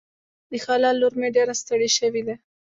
[0.49, 2.35] د خاله لور مې ډېره ستړې شوې ده.